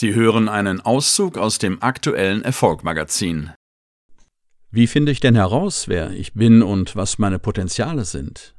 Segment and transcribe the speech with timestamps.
[0.00, 3.50] Sie hören einen Auszug aus dem aktuellen Erfolgmagazin.
[4.70, 8.54] Wie finde ich denn heraus, wer ich bin und was meine Potenziale sind?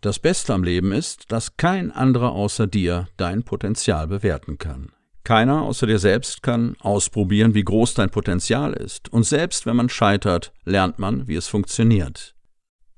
[0.00, 4.92] Das Beste am Leben ist, dass kein anderer außer dir dein Potenzial bewerten kann.
[5.24, 9.88] Keiner außer dir selbst kann ausprobieren, wie groß dein Potenzial ist, und selbst wenn man
[9.88, 12.35] scheitert, lernt man, wie es funktioniert.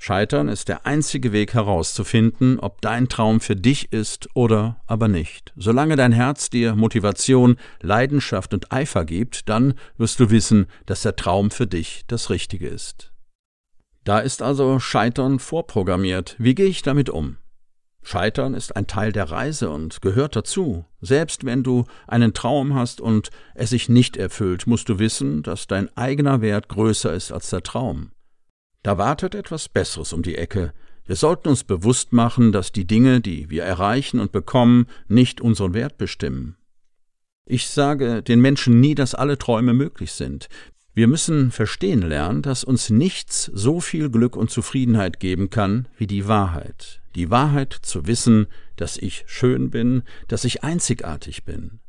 [0.01, 5.53] Scheitern ist der einzige Weg herauszufinden, ob dein Traum für dich ist oder aber nicht.
[5.57, 11.17] Solange dein Herz dir Motivation, Leidenschaft und Eifer gibt, dann wirst du wissen, dass der
[11.17, 13.13] Traum für dich das Richtige ist.
[14.05, 16.37] Da ist also Scheitern vorprogrammiert.
[16.39, 17.37] Wie gehe ich damit um?
[18.01, 20.87] Scheitern ist ein Teil der Reise und gehört dazu.
[21.01, 25.67] Selbst wenn du einen Traum hast und es sich nicht erfüllt, musst du wissen, dass
[25.67, 28.13] dein eigener Wert größer ist als der Traum.
[28.89, 30.73] Da wartet etwas Besseres um die Ecke.
[31.05, 35.75] Wir sollten uns bewusst machen, dass die Dinge, die wir erreichen und bekommen, nicht unseren
[35.75, 36.57] Wert bestimmen.
[37.45, 40.49] Ich sage den Menschen nie, dass alle Träume möglich sind.
[40.95, 46.07] Wir müssen verstehen lernen, dass uns nichts so viel Glück und Zufriedenheit geben kann wie
[46.07, 47.03] die Wahrheit.
[47.15, 51.81] Die Wahrheit zu wissen, dass ich schön bin, dass ich einzigartig bin.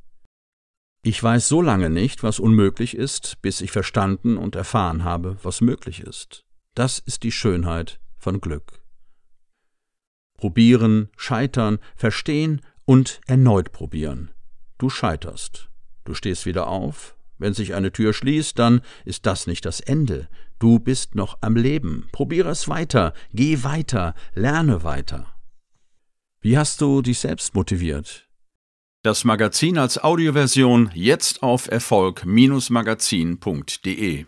[1.02, 5.61] Ich weiß so lange nicht, was unmöglich ist, bis ich verstanden und erfahren habe, was
[5.61, 6.43] möglich ist.
[6.80, 8.81] Das ist die Schönheit von Glück.
[10.38, 14.31] Probieren, scheitern, verstehen und erneut probieren.
[14.77, 15.69] Du scheiterst.
[16.05, 17.17] Du stehst wieder auf.
[17.38, 20.30] Wenn sich eine Tür schließt, dann ist das nicht das Ende.
[20.58, 22.08] Du bist noch am Leben.
[22.13, 23.11] Probiere es weiter.
[23.33, 24.16] Geh weiter.
[24.33, 25.36] Lerne weiter.
[26.39, 28.30] Wie hast du dich selbst motiviert?
[29.03, 34.25] Das Magazin als Audioversion jetzt auf Erfolg-magazin.de